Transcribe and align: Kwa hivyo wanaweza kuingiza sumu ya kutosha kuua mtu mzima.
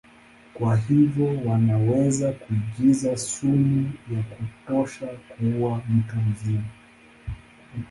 Kwa 0.53 0.75
hivyo 0.77 1.27
wanaweza 1.51 2.31
kuingiza 2.33 3.17
sumu 3.17 3.91
ya 4.13 4.23
kutosha 4.23 5.05
kuua 5.07 5.81
mtu 5.89 6.15
mzima. 6.17 6.65